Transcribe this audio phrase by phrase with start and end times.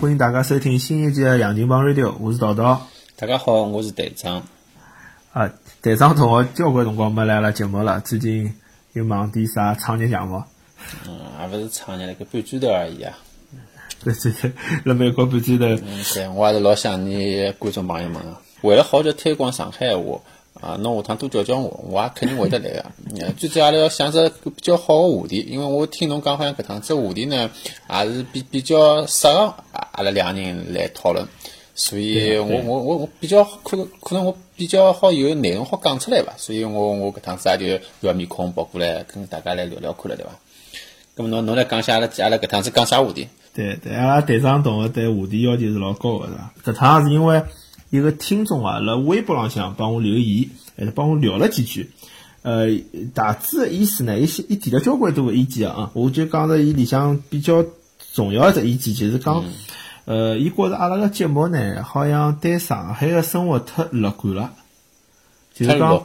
[0.00, 2.86] 欢迎大家收听新一季的《杨金帮 Radio》，我是道道。
[3.16, 4.42] 大家好，我是队长。
[5.34, 8.54] 啊，队长同学交关辰光没来了节目了，最近
[8.94, 10.42] 又忙点啥创业项目？
[11.06, 13.12] 嗯，也勿是创业，那个半砖头而已啊。
[14.02, 14.52] 对对对，
[14.84, 15.66] 辣美国半砖头。
[15.66, 18.40] 嗯，对，我还是老想念观众朋友们个。
[18.62, 20.22] 为了好叫推广上海话，
[20.60, 23.32] 啊，侬下趟多教教我，我也肯定会得来个。
[23.38, 27.50] 最主要阿拉要想着比较好个话题，因为我听侬讲好像搿趟只话题呢，
[27.88, 31.26] 也是比比较适合阿拉两个人来讨论。
[31.74, 40.30] 所以我我我我比较可可能我比较好有内容好讲出来吧，所以我我搿趟子也就要面孔跑过来跟大家来聊聊看了，对伐？
[41.16, 43.28] 咁侬侬来讲下阿拉阿拉搿趟子讲啥话题？
[43.54, 46.52] 对对，阿拉队长同学对话题要求是老高个，是伐？
[46.64, 47.42] 搿趟是因为
[47.90, 50.48] 一个听众啊，辣微博浪向帮我留言，
[50.78, 51.90] 还是帮我聊了几句。
[52.42, 52.68] 呃，
[53.12, 57.64] 大致个意思呢，伊伊提了交关多个意见啊，我就讲着伊里向比较
[58.14, 59.44] 重要一只意见，就是讲。
[60.06, 64.50] 呃，伊觉着阿拉个节目呢，好像对上海个生活太乐观了，
[65.54, 66.02] 就是讲，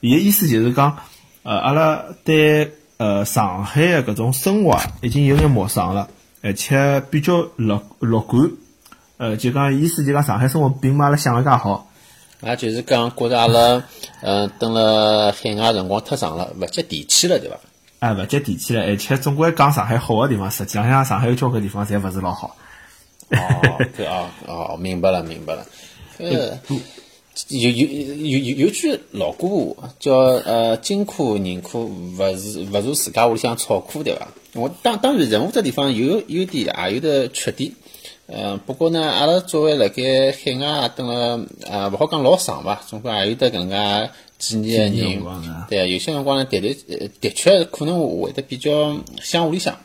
[0.00, 0.98] 伊个意思就是讲，
[1.42, 6.10] 呃，阿拉对呃上海个搿种生活已经有眼陌生了，
[6.42, 8.50] 而且比较乐乐观，
[9.18, 11.90] 呃，就讲意思就讲上海生活并没阿拉想个介好，
[12.40, 13.82] 也就是讲觉着阿拉，
[14.22, 17.56] 嗯，蹲了海外辰光太长了，勿接地气了，对伐？
[17.98, 22.56] 哎，勿接地气了，而且总归讲上海好个地方，实际上像上海有交关地方侪勿是老好。
[23.30, 25.66] 哦，对啊，哦，明白了，明白了。
[26.18, 26.56] 呃，
[27.48, 34.28] 有有有有有句老古话叫呃，金库银库勿是勿如自家屋里向草库，对伐？
[34.54, 37.72] 我当当然，任何只地方有优点，也有的缺点。
[38.28, 45.22] 嗯，不过呢，阿拉作为辣盖海外等了啊，勿好讲老长吧，总归也有得搿能介几年的人。
[45.68, 49.76] 对，有些辰光呢，的的的确可能会得比较想屋里向。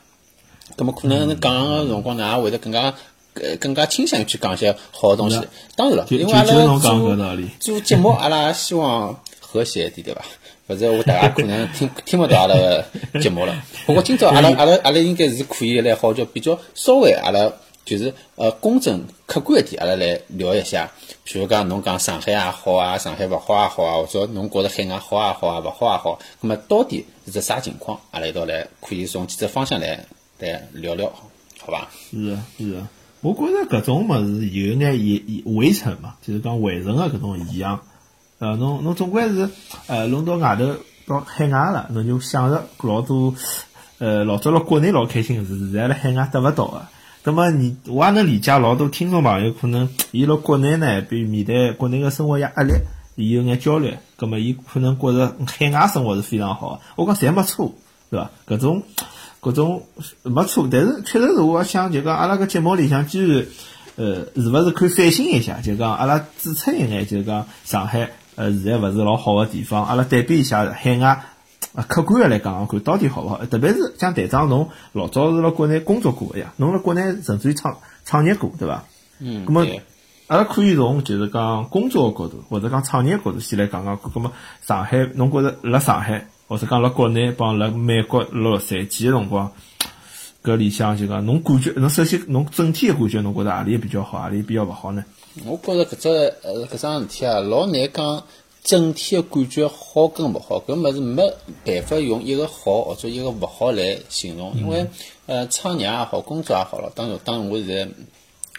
[0.77, 2.93] 咁么可能讲个辰光呢，也会得更加。
[3.35, 5.41] 呃，更加倾向于去讲一些好的东西。
[5.75, 7.15] 当然了，因为阿拉做
[7.59, 10.21] 做节目， 阿拉希望和谐一点，对伐？
[10.67, 12.85] 否则我大家可能听听勿到阿拉个
[13.19, 13.55] 节目了。
[13.87, 17.51] 不过今朝阿拉阿拉阿拉应该是可以来好叫比较稍微阿拉
[17.85, 20.91] 就是呃公正客观一点，阿拉来聊一下。
[21.25, 27.99] 譬如讲侬讲上海也好啊，上海勿好也好啊，或者侬觉着海外好也好啊，勿好也好，那么到底是只啥情况？
[28.11, 30.05] 阿拉一道来可以从几只方向来
[30.39, 31.11] 来聊聊，
[31.59, 31.89] 好吧？
[32.11, 32.89] 是啊，是啊。
[33.21, 37.79] 我觉着搿种物事有眼遗遗尘嘛，就是讲围城个搿种现象。
[38.39, 39.49] 呃，侬侬总归是
[39.87, 40.75] 呃，弄到外头
[41.07, 43.33] 到海外了，侬就想着老多
[43.99, 46.85] 呃，老早辣国内老开心个事，现在辣海外得勿到个。
[47.23, 52.73] 那么你我也能理解老多听众朋友可能伊辣国内呢，比面对国内个生活压压力，
[53.15, 53.93] 伊有眼焦虑。
[54.15, 56.81] 葛么伊可能觉着海外生活是非常好。
[56.95, 57.73] 我讲侪没错，
[58.09, 58.29] 对伐？
[58.47, 58.83] 搿种。
[59.39, 59.83] 各种
[60.23, 63.45] 没错，但是确实是我想就讲阿拉个节目里向，既然
[63.97, 71.23] 呃是勿是可以反省一下，就讲阿拉指出一眼，就讲上海呃现在勿是老好个地方，阿拉对比一下海外，
[71.73, 73.45] 啊客观个来讲看到底好勿好？
[73.45, 78.83] 特别是像队长侬老早是辣国内工作过个呀，侬辣国内甚至于创创业过，对伐？
[79.19, 79.45] 嗯。
[79.45, 79.65] 咁么
[80.27, 83.97] 阿拉可以从就是讲工作个角度，或者讲创业角度先来讲讲。
[83.97, 86.27] 咁么上海，侬觉着辣上海？
[86.47, 89.51] 或者讲辣国内帮辣美国洛杉矶个辰光，
[90.43, 95.03] 搿里向就讲侬感觉，侬首先侬整体个感觉，侬觉着何里比较好，何里比较勿好呢？
[95.45, 96.09] 我觉着搿只
[96.43, 98.23] 呃搿桩事体啊，老难讲
[98.63, 101.23] 整体个感觉好跟勿好，搿物事没
[101.65, 104.85] 办法用一个好或者一个勿好来形容，因为
[105.25, 107.87] 呃创业也好，工作也好了，当然当然我现在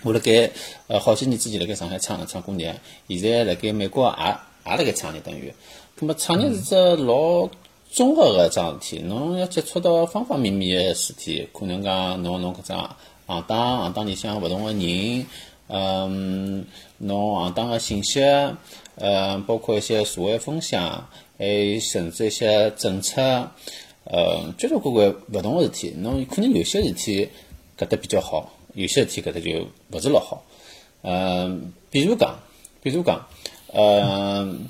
[0.03, 0.51] 我辣盖
[0.87, 2.79] 呃好些年之前辣盖上海创创过业，
[3.09, 4.25] 现在辣盖美国也
[4.71, 5.53] 也辣盖创业等于，
[5.99, 7.49] 葛末创业是只老。
[7.91, 12.97] 综合个桩事体，侬要接触到方方面面个事体，可能讲侬侬搿桩
[13.29, 15.27] 行当行当里向勿同个人，
[15.69, 16.67] 嗯，
[16.99, 18.19] 侬行当个信息，
[18.97, 23.51] 嗯，包括一些社会风向，还有甚至一些政策，
[24.05, 27.29] 呃，交交关关勿同个事体，侬可能有些事体
[27.79, 30.45] 搿搭比较好，有些事体搿搭就勿是老好，
[31.03, 32.39] 嗯，比如讲，
[32.83, 33.27] 比如讲，
[33.73, 34.69] 嗯，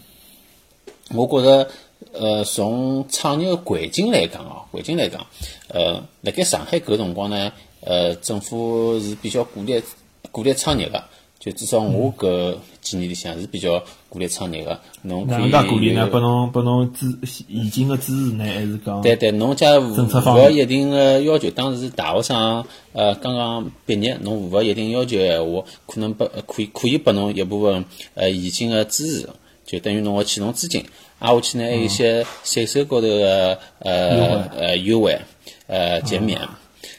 [1.15, 1.71] 我觉着。
[2.13, 5.27] 呃，从创业个环境来讲哦，环境来讲，
[5.69, 7.51] 呃，辣盖上海搿个辰光呢，
[7.81, 9.83] 呃，政府是比较鼓励
[10.31, 11.03] 鼓励创业个，
[11.45, 14.81] 就至少我搿几年里向是比较鼓励创业个。
[15.03, 16.07] 侬可以鼓励呢？
[16.07, 18.45] 拨侬拨侬支现金个支持呢？
[18.45, 19.03] 还是讲？
[19.03, 22.65] 对对，侬家符合一定个要求，当时大学生
[22.95, 29.29] 呃刚刚毕业，侬符合一定要求个闲话，可能拨可以可以拨侬一部分呃现金个支持，
[29.67, 30.83] 就等于侬个启动资金。
[31.19, 35.19] 挨下去呢，还有一些税收高头的呃呃优惠，
[35.67, 36.41] 呃减免。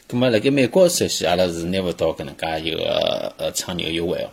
[0.08, 4.30] 咁么辣盖美国首先阿拉是拿勿到搿能介一个呃创业个优惠哦。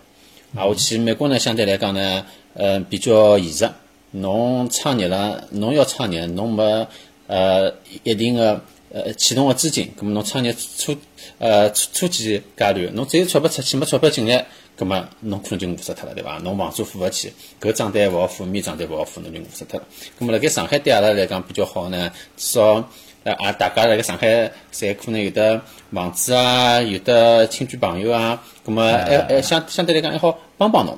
[0.56, 2.24] 啊，我去美国呢，相对来讲呢，
[2.54, 3.70] 呃，比较现实。
[4.12, 6.88] 侬创业了，侬要创业，侬没
[7.26, 7.74] 呃
[8.04, 8.62] 一定个
[8.92, 10.96] 呃启动个资金，咁么侬创业初
[11.40, 14.46] 呃初初期阶段，侬只有钞票出去，没钞票进来，
[14.78, 16.38] 咁么侬可能就饿死脱了，对伐？
[16.44, 19.88] 侬房租付勿起，搿账单勿好付，面账单勿好付，侬就饿死脱了。
[20.20, 22.88] 咁么辣盖上海对阿拉来讲比较好呢，至少。
[23.24, 25.62] 呃啊，大家辣盖上海，侪可能有的
[25.94, 30.98] 房子啊，有的亲戚朋友啊，咁么还还相相对来讲还好帮帮侬，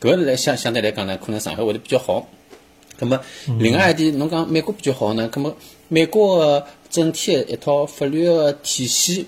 [0.00, 2.26] 搿来相相对来讲呢，可能上海会得比较好。
[2.98, 3.20] 咁么
[3.58, 5.28] 另外一点，侬讲美国比较好呢？
[5.30, 5.54] 咁么
[5.88, 9.26] 美国个整体一套法律个体系，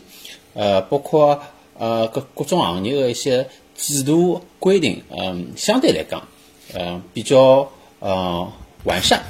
[0.54, 1.38] 呃，包括
[1.78, 3.46] 呃各各种行业个一些
[3.76, 6.26] 制度规定，嗯，相对来讲，
[6.72, 8.50] 嗯，比较呃
[8.84, 9.20] 完善。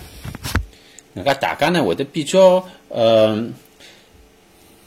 [1.15, 2.65] 那个大家呢会得比较。
[2.89, 3.47] 呃，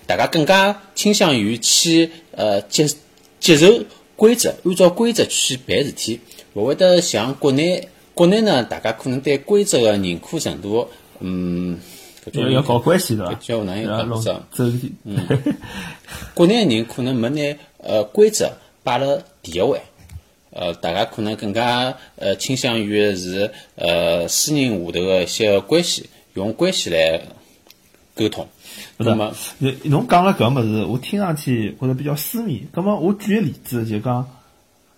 [0.07, 2.87] 大家更加倾向于去呃接
[3.39, 3.83] 接受
[4.15, 6.19] 规则，按照规则去办事体，
[6.53, 10.87] 勿会得像国内国内呢，大家可能对规则的认可程度，
[11.19, 11.79] 嗯，
[12.33, 13.97] 要要搞关系的，比较难一点，
[14.53, 15.25] 是嗯，
[16.35, 18.51] 国内人可能没拿呃规则
[18.83, 19.79] 摆了第一位，
[20.51, 27.21] 呃，大家可能更加呃倾向于是呃私人下头的一些关系，用关系来。
[28.13, 28.47] 沟通，
[28.97, 32.67] 那么，侬侬讲了搿物事，我听上去觉着比较私密。
[32.73, 34.27] 葛么，我举个例子，就讲，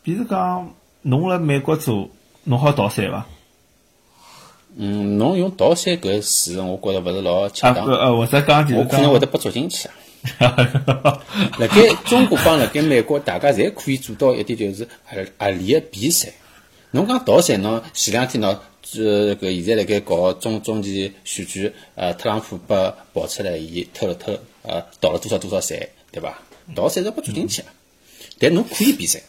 [0.02, 0.74] 比如讲，
[1.04, 2.10] 侬辣美国做，
[2.44, 3.28] 侬好逃税伐？
[4.76, 7.86] 嗯，侬用逃税搿词，我觉着勿是老恰当。
[7.86, 9.94] 呃呃，或者讲就是我可能会得被捉进去啊。
[11.60, 16.34] 辣盖中国帮辣盖美国，大家侪可以做到一点，就是合合理个避税。
[16.90, 18.58] 侬讲逃税，侬前两天喏。
[18.94, 22.76] 这个现在辣盖搞中中期选举，呃，特朗普被
[23.12, 24.32] 爆出来，伊偷了偷，
[24.62, 26.38] 呃，逃了多少多少税，对伐？
[26.76, 27.74] 逃税是不捉进去啊，
[28.38, 29.20] 但侬可以避税。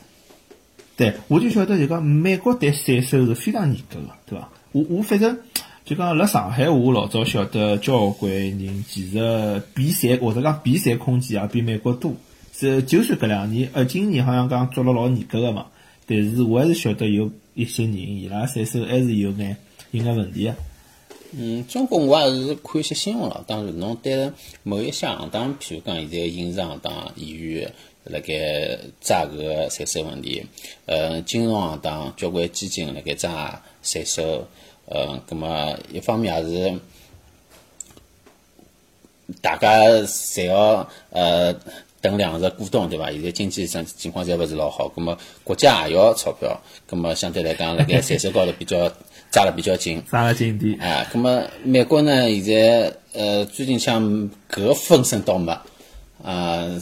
[0.98, 4.50] 对，我就晓得就讲美国对税收是非常严格个，对伐？
[4.72, 5.38] 我我反正
[5.86, 12.14] 就讲辣上海，我老早晓得交关人其实避税或者讲避税空间也比美国多。
[12.52, 15.68] 是，就算搿两年，呃，今年好像讲做了老严格个嘛，
[16.06, 17.30] 但是我还是晓得有。
[17.54, 19.56] 一些人，伊拉税收还是有眼
[19.92, 20.56] 有眼问题啊。
[21.32, 23.44] 嗯，中国我也是看一些新闻了。
[23.46, 24.30] 当然，侬对
[24.62, 27.72] 某一些行当，譬如讲现在影视行当、演员
[28.04, 30.44] 辣盖抓搿个税收问题。
[30.86, 34.46] 呃，金融行当交关基金辣盖抓税收。
[34.86, 36.78] 呃，葛么一方面也是
[39.40, 41.54] 大家侪要呃。
[42.04, 43.10] 等两个股东对伐？
[43.10, 48.92] 现在经济上情况侪勿是老好，葛么国家也要钞票，葛么相对来讲，辣盖 税收高头比较
[49.30, 50.78] 抓了比较紧，抓了紧点。
[50.78, 52.28] 啊，葛么美国呢？
[52.28, 54.02] 现在呃，最近像
[54.50, 55.50] 搿个风声倒没，
[56.22, 56.78] 啊，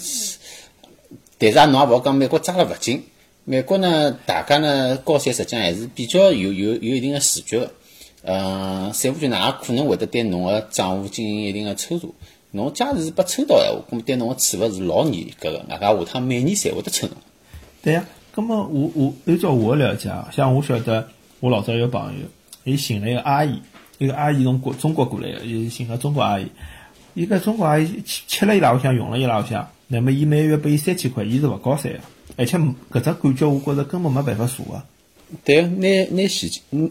[1.39, 3.05] 但是啊，侬也勿好讲美国抓了勿紧。
[3.45, 7.71] 美国呢，大家呢，高税实际上还是比较有有有一定的视觉个，
[8.25, 12.09] 嗯，税务局呢也可能会得对侬个账户进行一定的抽查。
[12.55, 17.17] 侬假如是被抽到闲话，咁对侬个处罚是老严格个，外加下趟每年侪会得抽侬。
[17.83, 18.05] 对呀，
[18.35, 21.09] 咁么我我按照我了解啊，像我晓得，
[21.41, 22.27] 我老早有朋友，
[22.65, 23.61] 伊寻了一个阿姨，
[23.97, 26.47] 一个阿姨从国中国过来个，伊寻个中国阿姨，
[27.15, 32.01] 伊个中国阿姨吃吃了伊拉屋向，用了伊拉屋向，那么伊每月拨伊三千块，伊是勿交税个，
[32.37, 34.83] 而且搿只感觉我觉着根本没办法查个。
[35.43, 36.91] 对，拿拿现金，嗯，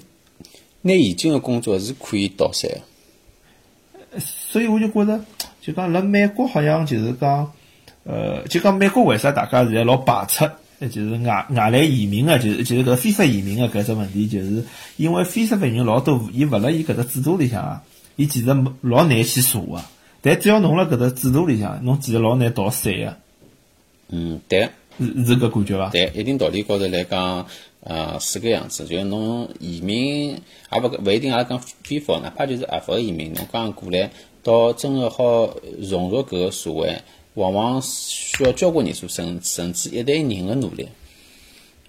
[0.81, 2.69] 拿现金个工作是可以逃税
[4.12, 4.19] 个。
[4.19, 5.24] 所以我就觉着。
[5.62, 7.51] 就讲辣美国好像就是讲，
[8.03, 10.50] 呃，就讲美国为啥大家现在老排斥，
[10.89, 14.65] 就是外外来移民啊，就是就是搿非法移民个搿只问题，就是
[14.98, 17.84] 因为非法移民老多，伊勿辣伊搿只制度里向啊，
[18.15, 18.48] 伊其实
[18.82, 19.82] 老难去查个，
[20.22, 23.18] 但只要侬辣搿只制度里向，侬其实老难逃税个。
[24.10, 25.89] 嗯，对，是是搿感觉伐？
[25.89, 27.45] 对，一定道理高头来讲，
[27.81, 28.86] 呃，是搿样子。
[28.86, 34.12] 就是侬移民也勿勿一定也讲非法，哪怕就是合法移民，侬刚过来。
[34.43, 37.00] 到真个好融入搿个社会，
[37.36, 40.88] 往往需要交关人数，甚甚至一代人个努力。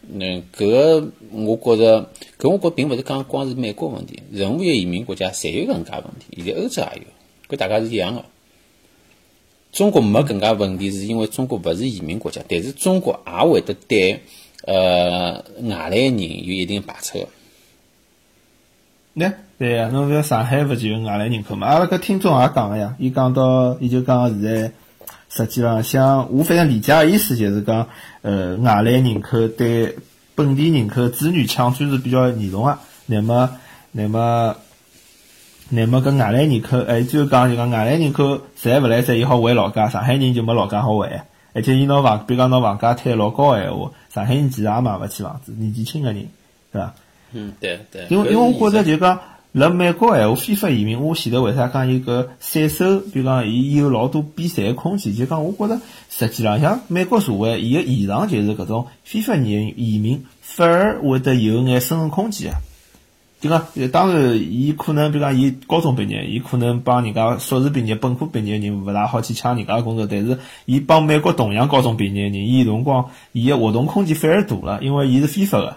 [0.06, 8.24] 那搿个我觉着，搿我觉并勿是讲光是美国问题，任何一个移民国家侪有搿能介问题，现在欧洲也有，搿大家是一样个。
[9.72, 14.20] 中国没搿能介问题，是因为中国勿是移民国家，但是中国也会得对
[14.66, 17.26] 呃外来人有一定排斥。
[19.14, 21.66] 那对呀，侬覅上海勿就有外来人口嘛？
[21.66, 24.72] 阿拉搿听众也讲个呀，伊讲到，伊就讲现在
[25.30, 27.88] 实际上，像我反正理解个意思就是讲，
[28.20, 29.96] 呃，外来人口对
[30.34, 32.78] 本地人口子女抢占是比较严重个。
[33.06, 33.58] 那么，
[33.90, 34.56] 那么，
[35.74, 41.22] 乃末搿外来人口，哎，最后讲就讲外来人口侪勿来塞，伊好回老家，上海人就没老家好回。
[41.54, 46.26] 而且伊拿房，比如讲拿房价推老高闲话，上海人其实也买勿起房子，年纪轻个人，
[46.70, 46.94] 对伐？
[47.32, 48.06] 嗯，对对。
[48.10, 49.18] 因为因为我觉着就讲，
[49.52, 62.60] 辣美国闲话，非法移民，我前头为啥讲伊搿税收，比如讲伊有老多避税个空间，就讲我觉着实际浪向美国社会伊个现状就是搿种非法移移民反而会得有眼生存空间啊。
[63.42, 75.76] 就讲，当然，伊可能，比如讲，伊高中毕业，伊可能帮人家硕士毕业、本科毕业人勿大好去抢人家工作，但是，伊帮美国同样高中毕业人，伊辰光，伊个活动空间反而大了，因为伊是非法个。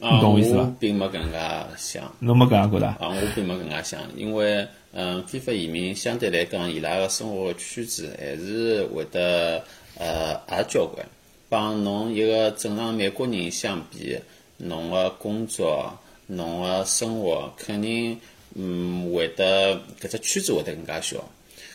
[0.00, 0.72] 你懂我意思伐？
[0.80, 1.38] 并没搿能介
[1.76, 2.02] 想。
[2.20, 2.86] 侬没搿样觉得？
[2.86, 9.62] 啊，我并没搿能介想，因为，嗯，非法移民相对来讲，伊拉个生活圈子还是会得，
[9.98, 11.06] 呃，也交关，
[11.50, 14.18] 帮侬一个正常美国人相比，
[14.56, 15.92] 侬个工作。
[16.26, 18.18] 侬个生活肯定，
[18.54, 21.16] 嗯，会得搿只圈子会得更加小。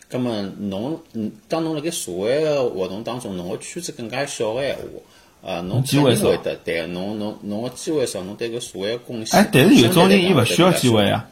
[0.09, 9.39] 葛末侬，嗯，当侬辣盖社会个活动当中，侬个圈子更加小个闲话，啊，侬机会会得对，侬侬侬个机会少，侬对搿社会个贡献。
[9.39, 11.29] 哎，但是有种人伊勿需要机会啊。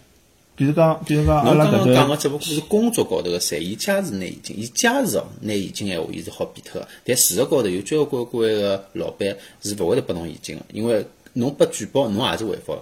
[0.57, 6.87] 比如讲，比如讲，阿拉搿头讲个只不过是工作高头个税，伊假如拿现金，伊假如哦拿现金闲话，伊是好变脱个。
[7.03, 12.73] 但事实高头有交关关个老板是勿会得拨侬现金个，因为侬拨举报，侬也是违法。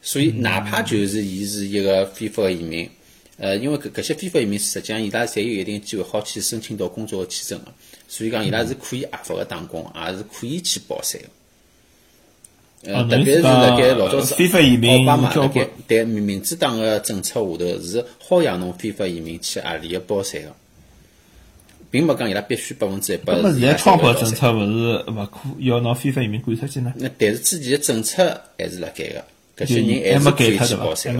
[0.00, 2.88] 所以，哪怕就是伊是一个非法移民，
[3.36, 7.72] 呃，因为搿搿些非法移民实际上伊拉侪有一定机会好去申请到工作签证个，
[8.06, 11.28] 所以讲伊拉是可以合法个打工，也是可以去报税个。
[12.92, 20.54] 呃，特别是辣盖老早子奥巴马辣盖对民主党个政策下头是好让侬非法移民去合理个报税个，
[21.90, 23.34] 并没讲伊拉必须百分之一百。
[23.34, 26.94] 那么现在川普政策勿是勿可要拿非法移民赶出去呢？
[26.96, 29.24] 那但是之前个政策还是辣盖个。
[29.58, 31.12] 搿些人还是可以去报税，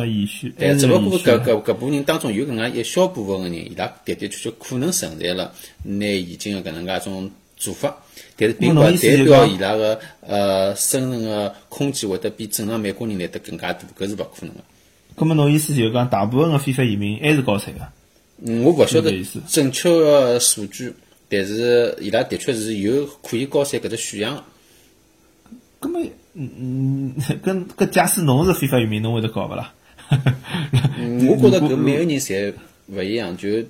[0.57, 5.53] 但只不过搿搿搿部人当中有搿能介一小部分个人，伊拉的的确确可能存在了
[5.83, 7.97] 拿现金个搿能介种做法，
[8.37, 8.93] 但是并勿代
[9.25, 14.61] 表伊拉个呃生存个空间会得比正常美国人来得更加大，搿是勿可能个。
[15.17, 17.81] 咾么侬意思就是讲，大部分个非法移民还是交税个？
[18.47, 19.13] 嗯，我勿晓得
[19.49, 20.95] 正确个数据，
[21.29, 24.45] 但是伊拉的确是有可以交税搿只选项。
[25.81, 26.01] 咾么？
[26.41, 29.75] 嗯嗯，跟跟假使侬是非法移民，侬会得搞勿啦？
[30.09, 32.55] 我觉得搿每个人侪
[32.87, 33.61] 勿一样，就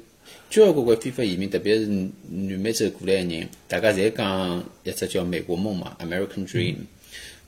[0.51, 6.75] 交关关非法移民，特别是南美洲过来个人，大家侪讲一只叫美国梦嘛，American Dream。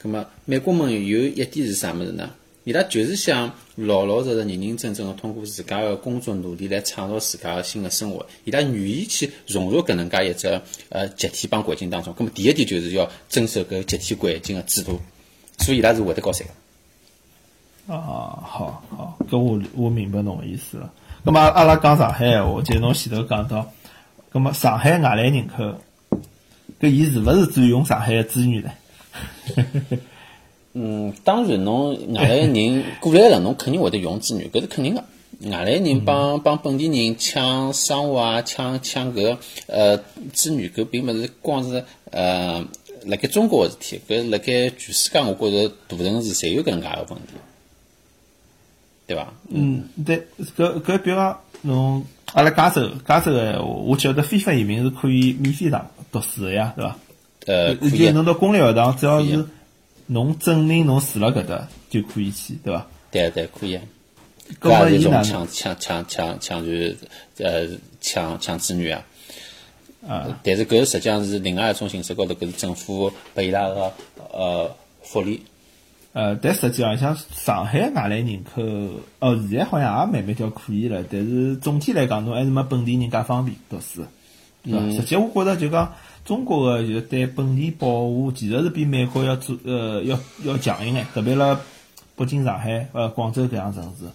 [0.02, 2.30] 咁么美国梦有一点是啥物事呢？
[2.70, 8.24] 伊拉就是想老老实实、认认真真个通过自家个工作努力来创造自家个新个生活。
[8.44, 10.46] 伊拉愿意去融入搿能介一只
[10.88, 12.14] 呃集体帮环境当中。
[12.14, 15.00] 咁么第一点就是要遵守搿集体环境个制度，
[15.58, 17.92] 所以伊拉是会得交税个。
[17.92, 20.92] 啊，好好，搿我我明白侬个意思了。
[21.24, 23.68] 咁么阿拉讲上海闲话，就侬前头讲到，
[24.30, 25.74] 咁么上海外来人口，
[26.80, 28.70] 搿伊是勿是占用上海个资源呢？
[30.72, 35.02] 嗯，当然，侬外来人 过来了，侬肯定会得用资源，搿是肯定个。
[35.50, 39.96] 外来人帮帮本地人抢生活啊，抢抢搿呃
[40.32, 42.62] 资源，搿并勿是光是呃
[43.06, 47.32] 辣盖中国个事体，搿辣盖全世界，我觉着大城市侪有搿能介个问题，
[49.06, 49.32] 对伐？
[49.48, 56.96] 嗯，对，搿搿比如讲，侬阿拉加州，加州个闲话，我晓得非法移民是可以免费上读书个呀，对伐？
[57.46, 58.10] 呃，可以。
[58.10, 59.46] 侬到公立学堂，只要是。
[60.12, 62.84] 侬证明侬住了搿搭就可以去，对伐？
[63.12, 63.78] 对对，可以。
[64.60, 66.96] 搿是一种抢抢抢抢抢权，
[67.38, 67.68] 呃，
[68.00, 69.04] 抢抢资源啊。
[70.08, 70.40] 啊。
[70.42, 73.92] 但是搿实际上是另外一种形式高头，搿是政府拨伊拉个
[74.32, 75.44] 呃福利。
[76.12, 78.62] 呃，但实际上像上海外来人口，
[79.20, 81.04] 哦，现在好像也慢慢叫可以了。
[81.08, 84.04] 但是总体来讲，侬还是没本地人介方便读书，
[84.64, 84.90] 对伐？
[84.90, 85.94] 实际我觉着就讲。
[86.24, 91.60] 中国个就是对本地保护，其实是比美国要做呃要要强一眼，特别辣
[92.16, 94.06] 北京、上海、呃广州搿样城市。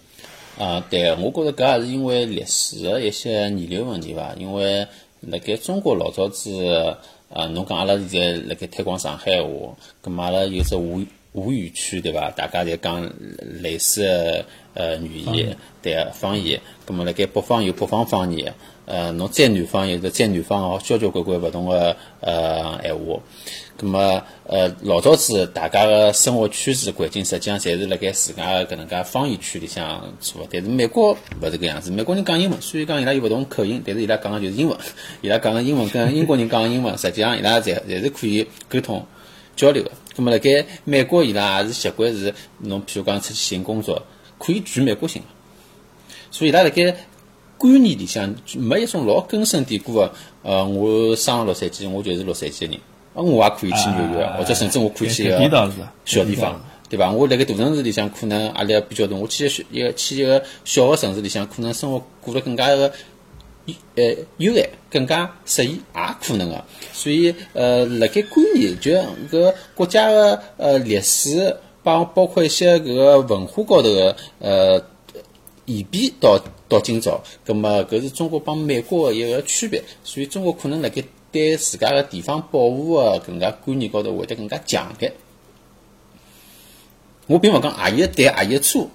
[0.62, 4.34] 啊，对，我觉着搿也是因为历史个一些遗留问题伐？
[4.38, 4.86] 因为
[5.20, 6.96] 辣盖中国老早子，
[7.30, 11.02] 啊，侬讲阿拉现在辣盖推广上海话，咁嘛阿拉有只吴
[11.36, 12.30] 吴语区对伐？
[12.30, 13.12] 大家侪讲
[13.60, 16.58] 类似个呃语言，对方言。
[16.86, 18.52] 咁么辣盖北方有北方方言。
[18.86, 23.20] 呃，侬再南方有个再南方哦，交交关关勿同个呃闲话。
[23.78, 30.46] 咁么呃老早子大家个生活圈子环境实际上侪是辣盖自家个搿能介方言区里向做。
[30.50, 31.12] 但是美国
[31.42, 34.78] 勿是搿样子，美国人讲英文，虽然讲伊拉有勿同口音，但是伊拉讲个就是英文。
[35.20, 39.04] 伊拉讲个英文跟英国人讲个英文，实际上伊拉侪侪是可以沟通
[39.56, 39.90] 交流个。
[40.14, 44.00] 咁么辣盖美国伊拉也是习惯是侬譬如讲出去寻工作。
[44.38, 45.28] 可以具美国性个。
[46.30, 46.94] 所以伊拉辣盖
[47.56, 52.78] 观念里向没一种老根深蒂固个，呃，我生了洛杉矶，我就是洛杉矶人，
[53.14, 55.70] 啊，我也可以去纽约，或者甚至我可以去一个
[56.04, 57.10] 小地方，对伐？
[57.10, 62.92] 我辣盖大城市里向可能压力比较大，我去一个去一个小个城市里向，可能生活过得更加个。
[63.96, 68.92] 呃，优爱更加适宜也可能个，所以呃，辣盖观念就
[69.30, 74.84] 搿国家个呃历史帮包括一些搿个文化高头个呃
[75.64, 85.12] 演变到到今朝，葛末搿是中国帮美国个一个区别，所以中国可能辣盖对自家个地方保护个搿能介观念高头会得更加强点。
[87.26, 88.88] 我并勿讲何伊对何伊错。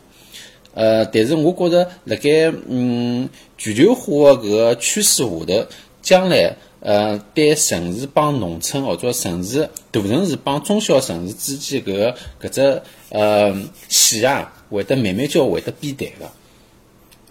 [0.74, 5.68] 呃，但是我觉着，辣盖嗯全球化个搿个趋势下头，
[6.02, 13.54] 将来呃对城市帮农村或者城市大城市帮中小城市之间搿个搿只呃
[13.90, 16.26] 线啊，会得慢慢叫会得变淡个。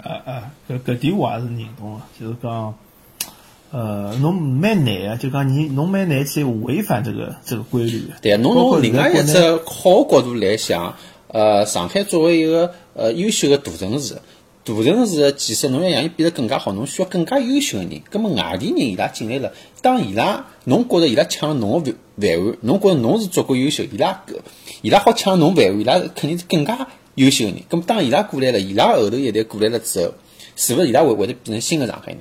[0.03, 2.75] 啊啊，搿搿点我也是认同个，就是讲，
[3.71, 8.05] 呃，侬蛮难个，就讲你侬蛮难去违反这个这个规律。
[8.21, 10.95] 对，侬从另外一只好角度来想。
[11.33, 14.15] 呃，上海作为一个呃优秀的大城市，
[14.65, 18.03] 大城市的建设，侬要让伊变得更加好，侬需要更加优秀的人。
[18.11, 24.25] 葛么外地人伊拉进来了，当伊拉侬觉着伊拉抢了侬个饭碗，侬觉着侬是足够优秀，伊拉
[24.83, 27.63] 伊拉好抢侬饭碗，伊拉肯定是更加优秀的人。
[27.69, 30.15] 葛么当伊拉过来了，伊拉后头一代过来了之后，
[30.57, 32.19] 是勿是伊拉会会得变成新的上海人？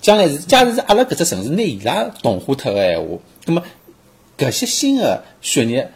[0.00, 3.64] 将来是假如是阿拉搿只城市拿伊拉同化脱个闲话，葛么
[4.38, 5.90] 搿些新的血液。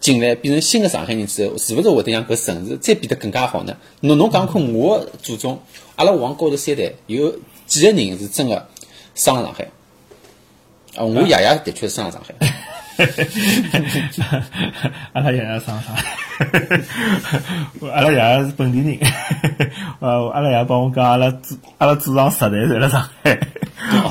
[0.00, 3.76] 进来变成新的上海人之后，是勿是会得让搿城市再变得更加好呢？
[4.00, 5.60] 侬侬讲看，我祖宗，
[5.96, 8.68] 阿拉往高头三代有几个人是真的
[9.14, 9.70] 生了上海？
[10.96, 12.34] 啊，我爷爷的确是生了上海。
[15.12, 16.02] 阿拉爷爷上上海，
[17.94, 18.98] 阿拉爷爷是本地人。
[20.00, 23.38] 呃，阿拉爷爷帮我讲，阿拉祖阿拉祖上十代在辣上海，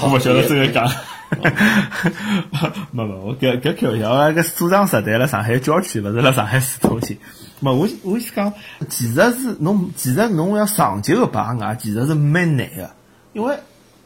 [0.02, 0.90] 我勿晓得这个讲。
[2.92, 7.18] 没没，我搿搿开玩笑，我搿祖上实在辣上海郊区，勿是辣上海市中心。
[7.60, 8.54] 没，我我是讲，
[8.88, 12.90] 其实是侬，其实侬要长久个把握，其实是蛮难个。
[13.34, 13.58] 因为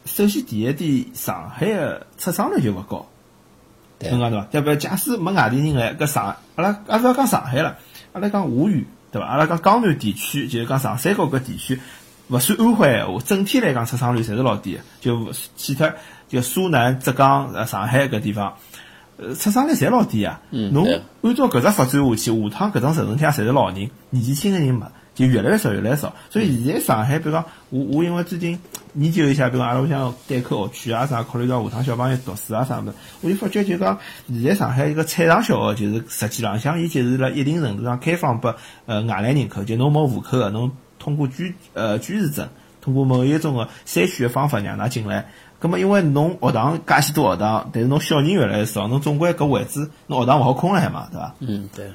[0.04, 3.06] 首先第一点，上海个出生率就勿高，
[4.10, 4.46] 侬讲对伐？
[4.50, 4.74] 对不？
[4.76, 7.76] 假使没外地人来，搿上阿拉阿勿要讲上海了，
[8.12, 9.26] 阿拉讲华语对伐？
[9.28, 11.80] 阿拉讲江南地区，就是讲长三角搿地区，
[12.28, 15.92] 勿算安徽闲话，整体来讲出生率侪是老低个，就其他。
[16.28, 18.54] 就苏南、浙江、呃上海搿地方，
[19.18, 20.40] 呃出生率侪老低啊。
[20.48, 20.86] 侬
[21.20, 26.14] 按照搿只发展下去，下趟搿种城市里侪是老人，年纪轻个人没，就越来越少，越来越少。
[26.30, 28.58] 所以现在上海，比如讲，我我因为最近
[28.94, 33.98] 研究一下，比如讲阿拉屋里向对口学区啊啥，考虑到下趟小朋友读书啊啥物事，我就发觉就讲，
[34.28, 38.54] 现在上海一个菜场小学，就是实际浪向伊就是辣一定程度上开放拨
[38.86, 42.48] 呃外来人口，就侬没户口个，侬通过居呃居住证，
[42.80, 45.28] 通过某一种个筛选个方法让㑚进来。
[45.60, 51.34] 咁么，因为侬学堂介许多学堂，但是侬小人越来越少，侬总归搿位置，侬学堂勿好空了海嘛，对伐？
[51.38, 51.86] 嗯，对。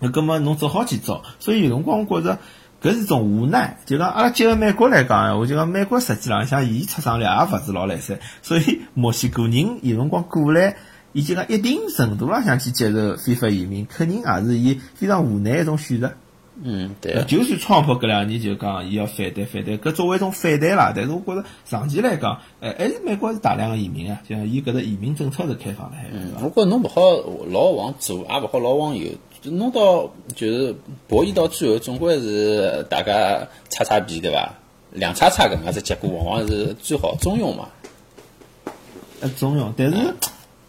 [0.00, 1.22] 那咁么，侬只好去招。
[1.38, 2.38] 所以有辰光我觉着，
[2.82, 3.78] 搿是种无奈。
[3.86, 10.76] 就讲阿拉结合美国来讲，我就讲美国实际浪向伊出生率也勿是老来塞，所以墨西哥人有辰光过来，
[11.12, 16.14] 伊就讲一定程度浪向去接受非法移民，肯定也是伊非常无奈一种选择。
[16.62, 17.24] 嗯，对。
[17.26, 20.92] 就算川普搿两年就讲，伊要反对反对，搿作为一种反弹啦。
[20.94, 27.00] 但是我觉着长期来讲，哎，还是美国是大量个移民啊，就伊搿个移民政策是开放的，还嗯，我觉着侬勿好
[27.50, 29.06] 老往左，也勿好老往右，
[29.42, 30.74] 弄到就是
[31.08, 34.54] 博弈到最后，总归是大家擦擦皮，对伐？
[34.92, 37.66] 两擦擦搿能介只结果，往往是最好中庸嘛。
[39.20, 40.14] 呃，中庸，但是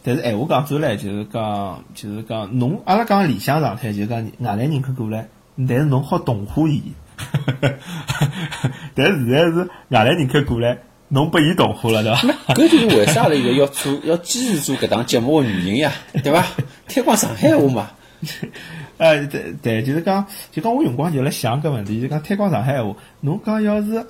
[0.01, 5.27] 但是闲话讲转来，就是讲就是讲侬阿拉讲理想状态，就是讲外来人口过来。
[5.57, 6.81] 但是侬好同化伊，
[8.93, 12.53] 但是现在是外来人口过来，侬拨伊同化了，对伐？
[12.53, 13.35] 搿就是为啥了？
[13.35, 15.91] 一个要做要坚持做搿档节目个原因呀，
[16.23, 16.45] 对伐？
[16.87, 17.91] 推广上海话嘛。
[18.97, 22.95] 呃，对对，就是讲，就讲我用光就来想搿问题，就讲推广上海话。
[23.21, 24.05] 侬讲要是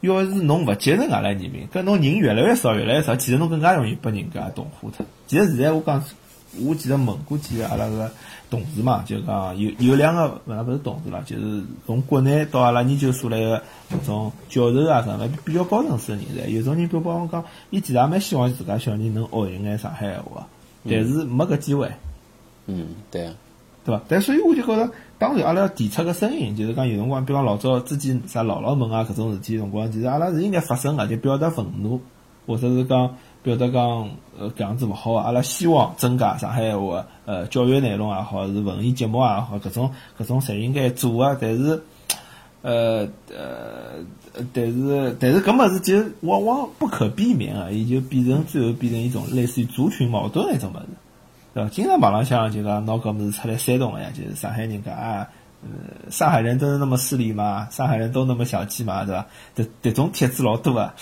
[0.00, 5.06] 要是侬勿接受外来移民，搿侬人越来越少，越来越少，其实侬更加容易拨人家同化脱。
[5.26, 6.04] 其实现在我讲，
[6.60, 8.10] 我其实问过几个阿拉个。
[8.48, 16.48] 同事嘛，就讲有有两个，勿勿是同事啦，就是从国内到阿拉研究所来个搿种教授啊啥么，比较高层次个人才。
[16.48, 20.46] 有种人比如帮我讲，伊其实也蛮希望自家小人能学一眼上海话，
[20.84, 21.90] 但是没搿机会。
[22.66, 23.34] 嗯，对啊，
[23.84, 24.00] 对伐？
[24.06, 24.88] 但所以我就觉着，
[25.18, 32.00] 当然阿拉要提出个声音，就是讲有辰光，比方老早之前啥姥姥们啊搿种事体辰光，其实阿拉是应该发声个，就表达愤怒，
[32.46, 33.16] 或者是讲。
[33.46, 41.38] 表达讲，呃，搿样子勿好阿拉希望增加上海话，呃，教育内容也好，是文艺节目也好，搿种搿种侪应该做啊。
[41.40, 41.80] 但是，
[42.62, 44.04] 呃呃，
[44.52, 50.86] 但是但是搿物事就往往不可避免啊，伊就变成最后变成一种类似于族群矛盾的一种物事，
[51.54, 51.70] 对伐？
[51.70, 55.28] 经常网浪向就讲拿搿物事出来煽动个呀，就是上海人讲啊，
[55.66, 57.66] 呃，上海人真的那么势利吗？
[57.70, 59.04] 上海人都那么小气吗？
[59.04, 59.26] 对伐？
[59.56, 60.94] 迭迭种帖子老多啊。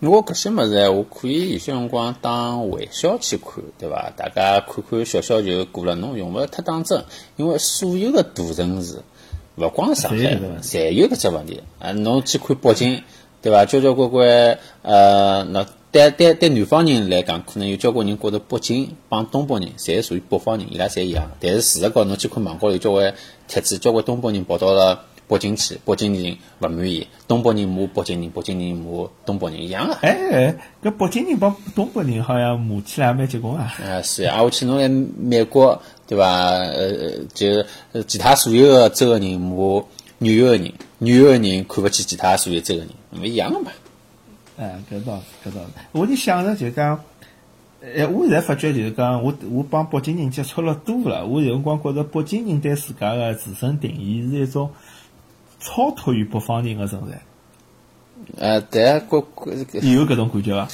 [0.00, 4.10] 我搿些物事，我可以有些辰光当玩笑去看，对伐？
[4.16, 7.04] 大家看看笑笑就过了，侬用勿着太当真，
[7.36, 9.00] 因为所有的大城市，
[9.56, 10.16] 勿光上海，
[10.60, 11.62] 侪有搿只问题。
[11.78, 13.02] 啊，侬去看北京，
[13.40, 13.64] 对伐？
[13.64, 21.30] 交交关关，呃，那对对对南方人来讲，可能有交关人觉着北京帮东北人侪属于北方人，伊拉侪一样。
[21.38, 23.14] 但是事实高，侬去看网高头交关
[23.46, 25.04] 帖子，交关东北人跑到了。
[25.26, 29.98] 北京去，北京人勿满意，东北人骂北京人，北京人骂东北人一样啊！
[30.02, 33.72] 哎哎，搿北京人帮东北人好像骂起来蛮结棍啊！
[33.82, 36.26] 啊是啊，我去侬来美国对伐？
[36.26, 37.64] 呃，就
[38.02, 39.82] 其他所有个州个人骂
[40.18, 43.72] 纽约个人，纽约个人看勿起其他所有州个人，勿一样个嘛？
[44.56, 45.60] 哎，搿倒搿倒，
[45.92, 47.00] 我就想着就讲，
[47.82, 54.70] 哎，我现在发觉就是讲，我我帮北京人接触了多了，我有辰光觉着北京人对自家个自身定义是一种。
[55.60, 57.22] 超脱于北方人的存在，
[58.36, 59.26] 呃，对，国
[59.80, 60.68] 有搿种感觉伐？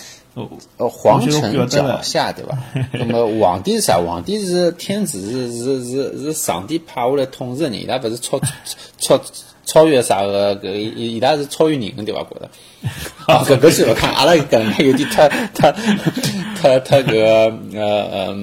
[0.78, 2.58] 哦，皇城脚下，对伐？
[2.98, 3.98] 那么皇帝是啥？
[4.04, 8.40] 皇帝是天子，是是是是上帝派下来统治的人，伊拉勿是超
[8.98, 9.20] 超
[9.70, 10.56] 超越啥个？
[10.56, 12.24] 搿伊伊拉是超越人的，对伐？
[12.24, 12.50] 觉得，
[13.26, 15.70] 啊，搿搿是我看阿拉搿能有点太太
[16.56, 17.14] 太太搿
[17.74, 18.36] 呃呃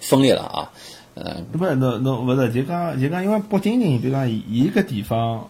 [0.00, 0.72] 分裂了啊。
[1.14, 5.48] 嗯，不，侬侬勿是就讲就讲，因为北京人，比如讲，伊个地方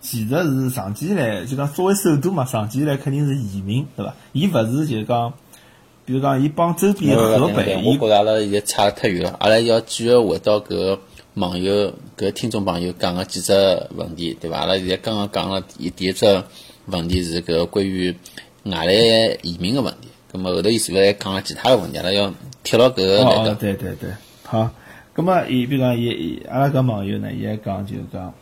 [0.00, 4.14] 其实是长期以来就讲作为首都嘛，长期以来肯定是移民，对伐？
[4.32, 5.32] 伊勿是就讲，
[6.06, 9.36] 比如讲，伊帮周边河北，我觉着阿拉现在差得太远了。
[9.40, 10.98] 阿拉要继续回到搿
[11.34, 13.52] 网友、搿听众朋友讲个几只
[13.94, 14.58] 问题，对伐？
[14.58, 16.44] 阿拉现在刚刚讲了第第一只
[16.84, 18.14] 问题是搿关于
[18.64, 18.92] 外来
[19.40, 21.96] 移民个问题，葛末后头伊是勿是还讲了其他个问题？
[21.96, 23.56] 阿拉要贴牢搿个来讲。
[23.56, 24.10] 对对对，
[24.44, 24.70] 好。
[25.14, 28.34] 咁么，伊比如讲，伊伊阿拉搿网友呢，伊还讲就是讲，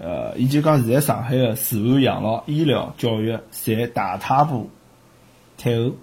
[0.00, 4.68] 呃，伊就讲现在上海个住房、养老、医疗、教育，侪大踏步
[5.58, 5.94] 退后，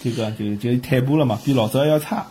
[0.00, 2.26] 就讲就就退步了嘛，比老早还要差。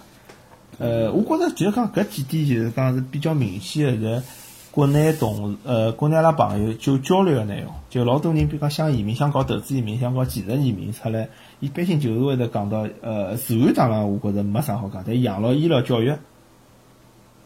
[0.79, 4.25] 呃，我觉着就是讲搿几点就是讲是比较明显个，在
[4.71, 16.13] 国内同呃国内阿拉朋友就交流个内容，就老多人比如讲想移民，想搞投资移民，想搞技术移民出来，一般性就是会得讲到，呃，自然当然我觉着没啥好讲，但养老、医疗、教育。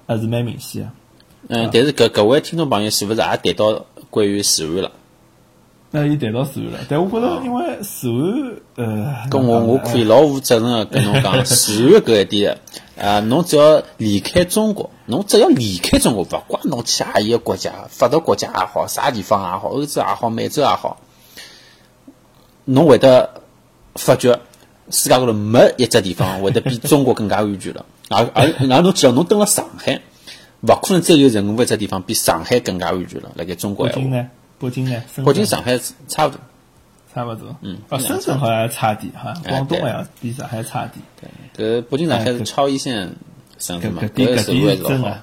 [0.06, 0.92] 还是蛮明显的。
[1.48, 4.92] 嗯，但是搿搿位听众朋友是勿是也谈到关于自然了？
[5.92, 8.10] 那伊谈到自然了，但我觉着因为自
[8.76, 12.58] 然，呃，跟我我可以老负责任个跟侬讲， 自然搿一点，
[13.00, 21.00] 啊，侬只要离开中国，侬只要离开中国，勿管侬去阿一个国家，发达国家也好，啥地方也好，欧洲也好，美洲也好，
[22.66, 23.42] 侬会得
[23.96, 24.40] 发觉
[24.92, 27.86] 世界高头没一只地方会得比中国更加安全了。
[28.10, 30.02] 而而而侬只要侬登了上海，
[30.62, 33.32] 勿可能再有任何一只地方比上海更加安全了。
[33.36, 34.30] 辣盖中国，北京呢？
[34.60, 35.04] 北京呢？
[35.26, 36.40] 北京、上海差不多，
[37.14, 37.56] 差不多。
[37.62, 41.30] 嗯，啊，深圳好像差点哈，广东好像比上海差点。
[41.56, 43.16] 对，搿北京、上海是超一线
[43.58, 44.02] 省份嘛？
[44.04, 45.18] 搿点搿点真个，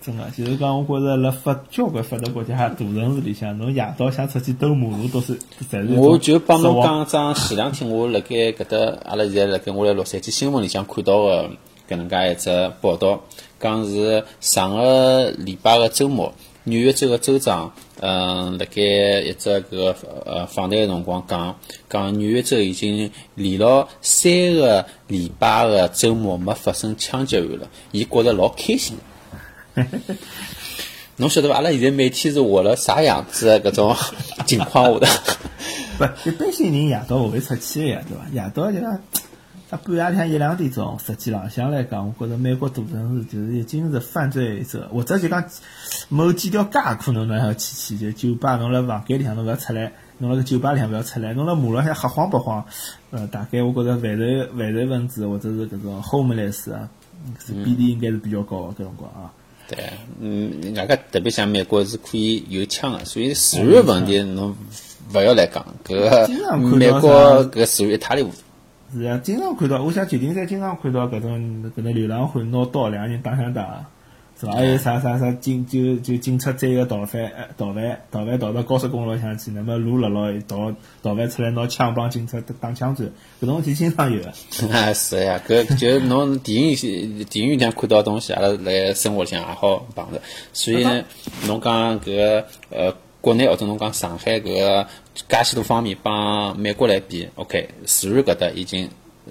[0.00, 5.38] 真个，就是讲，我觉着辣发交关发达国家大城市里向，侬夜到想出去兜马路都是，
[5.70, 11.50] 侪是我就帮侬讲张前两天我辣盖搿搭，阿拉现在辣盖我辣洛杉矶新闻里向看到个。
[11.90, 13.20] 搿能介一只报道，
[13.58, 21.58] 讲是上个礼拜个周末，纽约州个州长，嗯，辣盖一只搿个呃访谈个辰光讲，
[21.88, 28.96] 讲纽约州已经连牢三个礼拜个周末没发生枪击案了，伊觉着老开心。
[31.16, 31.56] 侬晓得伐？
[31.56, 33.94] 阿拉现在每天是活了啥样子个搿种
[34.46, 35.34] 情况下头？
[35.98, 38.24] 不，一般性人夜到勿会出去个呀，对伐？
[38.32, 38.78] 夜到就
[39.70, 39.72] 讲。
[39.72, 45.44] 他半夜里向一两点钟，实际浪向来讲，我觉着美国大城市就是已经是犯罪者，或者就讲
[46.08, 52.64] 某几条街可能侬还要去去，就酒吧，侬辣房间里向侬勿要出来，侬辣个酒吧里向勿要出来，侬辣马路上瞎晃白晃，
[53.12, 56.88] 呃，大概我觉着犯罪犯罪分子或者是搿种 homeless 啊，
[57.38, 59.30] 是比例应该是比较高个搿辰光啊。
[59.68, 59.78] 对，
[60.18, 64.56] 嗯，外加特别像美国是可以有枪个，所以治安问题侬
[65.14, 68.32] 勿要来讲，搿美国搿治安一塌糊涂。
[68.92, 73.86] 是啊，经常看到，我想旧金山经常看到搿种搿种流浪汉拿刀两个人打相打，
[74.38, 74.52] 是伐？
[74.52, 80.72] 还有啥啥啥警就就警察追个逃犯，呃，逃犯逃犯逃到高速公路上去，那么路落落逃
[81.02, 83.06] 逃犯出来拿枪帮警察打枪战，
[83.40, 84.28] 搿种事体经常有个。
[84.74, 90.20] 啊，是呀，搿就是侬电影里电影里向看到的东西，阿拉辣生活里向也好碰着。
[90.52, 91.04] 所以呢，
[91.46, 94.86] 侬讲搿个呃，国内或者侬讲上海搿个
[95.28, 98.88] 介许多方面帮美国来比，OK，自然搿搭已经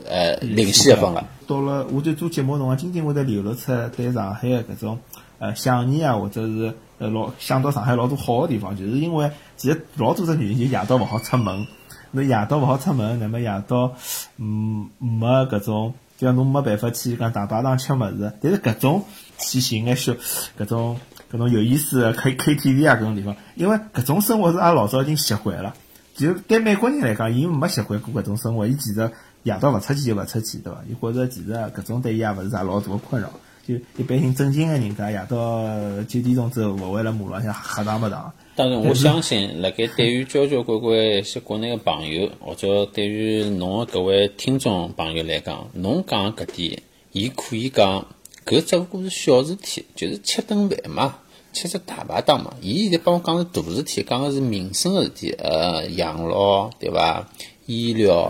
[0.07, 1.27] 呃领先一分了。
[1.47, 4.99] 到了我在做节目辰光，经常会得流露出对上海的搿种
[5.39, 11.67] 呃想念啊，或者是呃老想到上海老多好个地方，就是因为其实老多只原因就夜到勿好出门。
[12.11, 13.93] 侬夜到勿好出门，那么夜到
[14.37, 19.05] 嗯没搿种，就像侬没办法去讲大排档吃物事，但是搿种
[19.37, 20.13] 去寻眼小
[20.57, 20.99] 搿种
[21.31, 25.73] 搿种有意思的 K K T V 啊搿种地方，因为搿种生活是阿拉老早已经习惯了。
[26.15, 29.11] 就对美国人来讲，伊没习惯过搿种生活，伊其实
[29.43, 30.83] 夜到勿出去就勿出去，对伐？
[30.89, 33.31] 伊觉着其实搿种对伊也勿是啥老大个困扰。
[33.67, 35.63] 就一般性正经个人家，夜到
[36.07, 38.33] 九点钟之后，勿会辣马路浪向瞎打白打。
[38.55, 48.07] 当然，我相信，辣盖对于交交关关一些国内个朋友，或者对于侬个各位听众朋友来讲，侬讲搿点，伊可以讲
[48.49, 51.19] 搿只勿过是小事体，就是吃顿饭嘛，
[51.53, 52.51] 吃只大排档嘛。
[52.61, 57.29] 伊现在帮我讲是大事体，讲个是民生个事体，呃，养老对伐？
[57.67, 58.23] 医疗，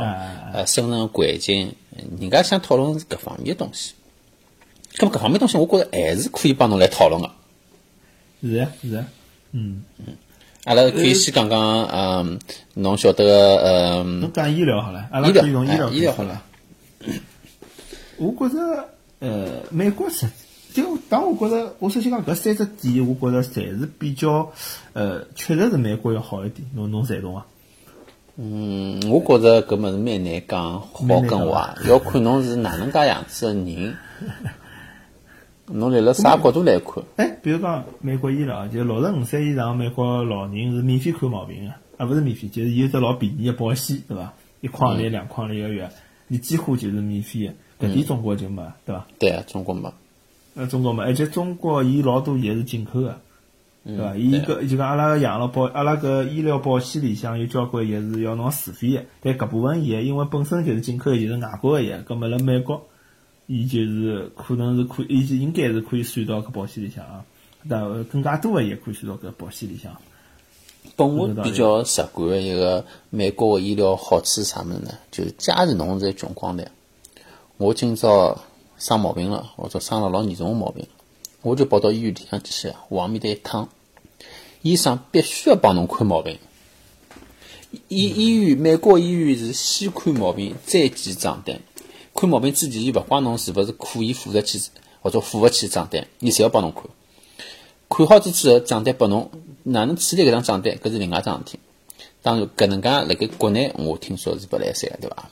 [0.53, 1.73] 呃，生存环境，
[2.19, 3.93] 人家想讨论是搿方面个东西。
[4.95, 7.31] 咁么搿方面东西，我觉着还是可以帮侬来讨论个。
[8.41, 9.05] 是啊，是啊，
[9.53, 10.07] 嗯嗯。
[10.65, 12.37] 阿拉可以先讲讲，嗯，
[12.73, 13.55] 侬晓得个，
[14.03, 14.19] 嗯。
[14.19, 16.43] 侬讲医疗好了，阿拉可以从医疗医疗好了。
[18.17, 20.27] 我觉着，呃，美国实，
[20.73, 24.51] 就当我觉着，我首先讲搿三只点，我觉着侪是比较，
[24.93, 26.67] 呃，确实是美国要好一点。
[26.73, 27.45] 侬侬赞同伐？
[28.37, 33.95] 嗯，我觉着搿物事蛮难讲好跟坏，要看侬是哪能介样子个人。
[35.71, 37.03] 侬立辣啥角度来看？
[37.17, 44.33] 哎，比如讲美国医疗，就六十五岁以上美国老人是免费看毛病个，啊，勿是免费，就是有只老便宜个保险，对伐？
[44.61, 45.89] 一块钿、两块钿一个月，
[46.27, 47.53] 你几乎就是免费个。
[47.79, 49.07] 搿点中国就没，对伐？
[49.17, 49.91] 对啊，中国没。
[50.55, 53.17] 呃，中国没，而且中国伊老多也是进口个，
[53.85, 54.15] 对伐？
[54.15, 62.85] 伊搿就讲阿拉个养老保，阿拉搿医疗保险里向有交关也是要侬自费个，但搿部分药因为本身就是进口，就是外国个药，搿么辣美国。
[63.51, 67.25] 伊就是可能是可以，伊就应该是可以算到搿保险里向啊，
[67.63, 69.91] 那更加多个也可以算到搿保险里向。
[70.95, 74.91] 本我比较直观个一个美国个医疗好处是啥物事呢？
[75.09, 76.71] 就是假如侬是穷光蛋，
[77.59, 78.39] 我今朝
[78.77, 80.87] 生毛病了，或者生了老严重个毛病，
[81.41, 83.67] 我就跑到医院里向去，往面搭一躺，
[84.61, 86.39] 医生必须要帮侬看毛病。
[87.89, 91.59] 医医院美国医院是先看毛病，再记账单。
[92.15, 94.69] 看毛病之前，伊勿管侬是勿是可以付得起
[95.01, 96.83] 或者付勿起账单，伊侪要帮侬看。
[97.89, 99.29] 看好之之后，账单拨侬，
[99.63, 101.59] 哪能处理搿张账单，搿是另外一桩事体。
[102.21, 105.29] 当然，搿能介辣盖国内，我听说是勿来三个，对伐？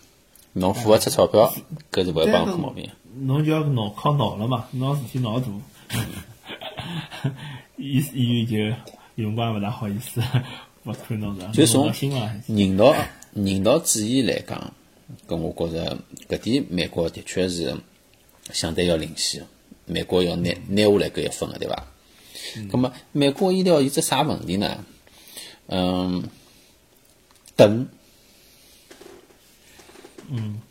[0.59, 1.53] 侬付勿出钞票，
[1.91, 2.89] 搿是勿会帮侬看毛病。
[3.19, 5.47] 侬就要脑靠脑了嘛，脑事体脑大，
[7.77, 8.75] 医医院就
[9.15, 10.21] 用光勿大好意思，
[10.83, 11.51] 勿看侬是。
[11.51, 11.91] 就从
[12.47, 12.95] 人道
[13.33, 14.73] 人道主义来讲。
[15.25, 17.73] 搿我觉着搿点美国的确是
[18.51, 19.41] 相对要领先，
[19.85, 21.87] 美国要拿拿下来搿一分个，对伐？
[22.69, 24.83] 葛末美国医疗有只啥问题呢？
[25.67, 26.23] 嗯，
[27.55, 27.87] 等，
[30.29, 30.61] 嗯，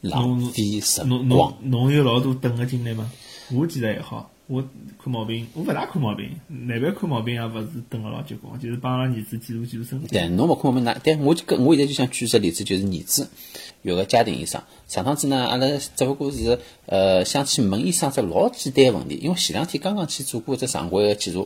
[0.00, 1.26] 浪费时光。
[1.28, 3.10] 侬侬有老多等个经历吗？
[3.52, 4.30] 我其实还好。
[4.46, 4.62] 我
[5.02, 10.08] 看毛病，我勿大看毛病，那边看毛病也勿是等了老结棍，就是帮阿拉儿子检查检查身体。
[10.08, 13.30] 对，侬勿看毛病，那对我就跟我现在就想举个例子，就是儿子
[13.80, 21.40] 有个家庭医生，上趟子呢，阿拉只不过是呃想去问医生只老简单问题，因为前两天刚刚去做过只常规个检查，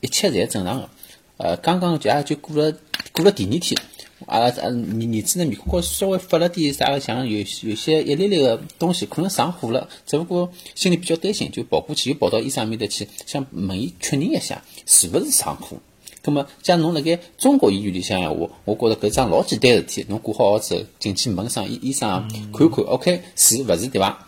[0.00, 0.88] 一切侪正常个，
[1.36, 2.74] 呃，刚刚就也就过了
[3.12, 3.78] 过了第二天。
[4.26, 9.88] 阿拉儿儿子呢，面孔高稍微发了点啥个，像有有些一粒粒个东西，可能上火了。
[10.06, 15.78] 只不过心里比较担心，就跑过去又跑到医生面搭去，想问伊确认一下是勿是上火。
[16.22, 22.08] 葛么，像侬辣盖中国医院里向闲话，我觉着搿桩老简单事体，侬过好号之后进去问上医医生
[22.52, 24.26] 看看，OK 是勿是对伐？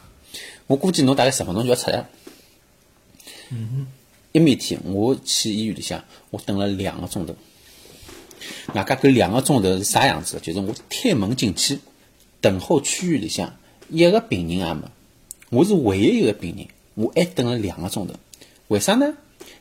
[0.66, 2.08] 我估计侬大概十分钟就要出来。
[3.50, 3.86] 嗯
[4.32, 7.36] 一每天我去医院里向，我等了两个钟头。
[8.74, 10.38] 外加搿两个钟头是啥样子？
[10.42, 11.78] 就是我推门进去，
[12.40, 13.54] 等候区域里向
[13.88, 14.82] 一个病人也没，
[15.50, 18.14] 我是唯一一个病人，我还等了两个钟头。
[18.68, 19.14] 为啥呢？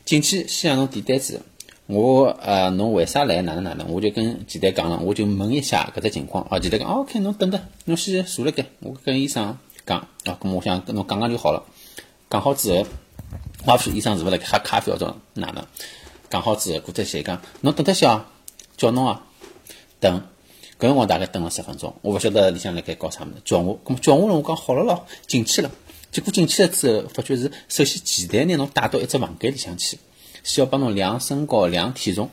[0.04, 1.42] 进去先让侬填单子，
[1.86, 3.42] 我呃，侬为啥来？
[3.42, 3.88] 哪能哪能？
[3.88, 6.46] 我就跟前台讲了，我就问一下搿只情况。
[6.50, 9.98] 哦，前台讲，OK，侬等等，侬先坐辣盖，我跟医生讲。
[10.24, 11.64] 啊，咁我想跟侬讲讲就好了。
[12.30, 12.86] 讲好之后，
[13.66, 15.64] 我也不晓得医生是勿是辣喝咖啡或者哪能。
[16.30, 18.30] 讲好之后，过脱歇讲，侬等脱歇啊，
[18.76, 19.24] 叫侬啊，
[20.00, 20.22] 等。
[20.78, 25.70] 搿辰光大概等了十分钟，我勿晓得里向辣盖搞啥物事，叫我，咁叫我了，我讲好了咯，进去了。
[26.10, 29.96] 结果进去了之后，发觉是首先前台拿侬带到一只房间里向去，
[30.42, 32.30] 需要帮侬量身高、量体重。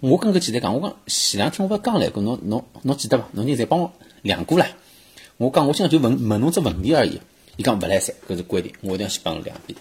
[0.00, 3.28] 我跟搿前台讲，我讲前两天我勿刚来过，侬侬侬记得伐？
[3.30, 4.66] 侬现在帮我量过了。
[5.36, 7.20] 我讲我今朝就问问侬只问题而已。
[7.56, 9.78] 伊讲勿来三，搿是规定，我一定要先帮侬量一遍。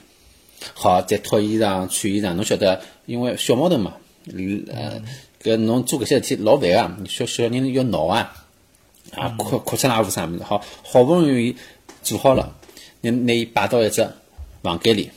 [0.75, 3.95] 好，再脱衣裳、穿衣裳，侬晓得，因为小毛头嘛，
[4.27, 5.01] 呃，
[5.45, 8.33] 搿侬做搿些事体老烦啊，小小人要闹啊，
[9.13, 11.55] 啊，哭哭出来无啥物事，好，好不容易
[12.01, 12.55] 做好了，
[13.01, 14.09] 拿拿伊摆到一只
[14.63, 15.11] 房间里。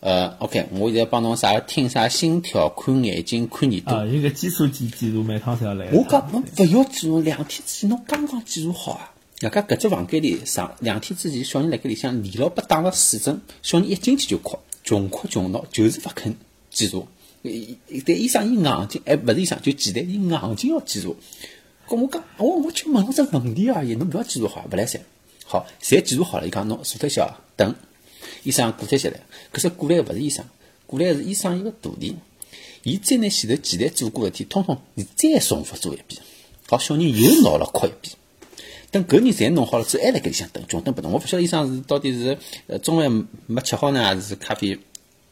[0.00, 3.94] 呃，OK，我现在帮侬啥听啥心跳、看眼睛、看耳朵。
[3.94, 5.90] 啊，有个基础记记录每趟侪要来。
[5.92, 9.12] 我讲侬勿要记录，两天之前侬刚刚记录好啊！
[9.40, 16.34] 人家搿只房间里上两天之前，小人辣盖里向连牢被打了四针，小人一进去就哭，穷哭穷闹，就是勿肯
[16.70, 17.06] 记住。
[17.44, 21.14] 但医生伊硬劲，还勿是医生，就前台伊硬劲要记住。
[21.86, 23.68] 跟我讲，我我就问侬只问题。
[23.68, 25.00] 而已，侬勿要记住好，勿来三。
[25.44, 27.22] 好，侪记住好了，伊讲侬坐脱歇
[27.54, 27.74] 等。
[28.44, 29.20] 医生过脱歇来，
[29.52, 30.42] 可是过来个勿是医生，
[30.86, 32.16] 过来个是医生一个徒弟。
[32.82, 36.22] 伊再拿前头前台做过个事体，通通你再重复做一遍。
[36.66, 38.14] 好，小人又闹了哭一遍。
[38.90, 41.12] 等搿人侪弄好了之后，还辣盖里向等，穷等不动。
[41.12, 44.78] 我勿晓得医生是到底是呃中饭没吃好呢，还是咖啡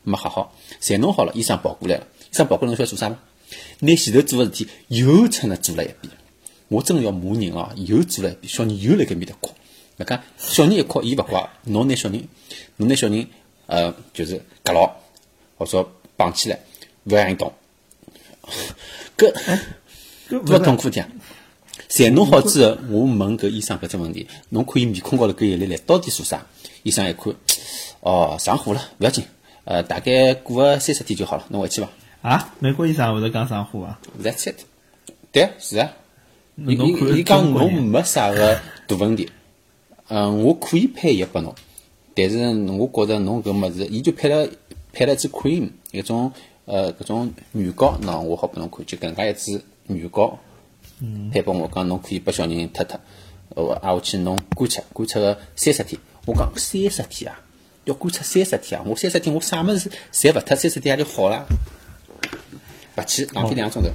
[0.04, 0.54] 没喝好？
[0.80, 2.06] 侪弄好了，医生跑过来了。
[2.30, 3.18] 医生跑过来，侬晓得做啥吗？
[3.80, 6.12] 拿前头做个事体又趁了做了一遍。
[6.68, 7.70] 我真个要骂人哦！
[7.76, 9.50] 又做了一遍，小人又辣盖面搭哭。
[9.96, 12.26] 那看小人一哭，伊勿怪，侬拿小人，
[12.76, 13.26] 侬拿小人，
[13.66, 14.90] 呃，就是夹牢，
[15.58, 15.86] 或者
[16.16, 16.58] 绑起来，
[17.04, 17.52] 勿让伊动。
[19.18, 21.10] 搿多痛苦点。
[21.90, 26.46] 侪弄好之后，我问搿医生搿只问题，侬看伊面孔高头搿眼泪来到底做啥？
[26.84, 27.34] 医生一看，
[28.00, 29.22] 哦，上火了，勿要紧，
[29.64, 31.88] 呃，大概过个三十天就好了，侬回去伐？
[32.22, 34.61] 啊，美国医生会得讲上火啊？That's it。
[35.31, 35.92] 对，是啊。
[36.57, 39.31] 伊伊伊讲侬没啥个 大问题，
[40.09, 41.55] 嗯，我可以配药拨侬，
[42.14, 42.37] 但是
[42.72, 44.46] 我觉着侬搿物事，伊就配了
[44.92, 46.31] 配了一支 cream，一种
[46.66, 50.38] 呃搿种软膏，喏，我好拨侬看，就搿能介一支软膏。
[51.33, 53.01] 配拨我讲，侬可以拨小人脱脱，
[53.57, 55.98] 我挨下去侬观察观察个三十天。
[56.27, 57.40] 我讲三十天啊，
[57.85, 58.85] 要观察三十天啊！
[58.87, 61.47] 我三十天我啥么子侪勿脱，三十天也就好了。
[62.97, 63.90] 勿去浪费两个钟头。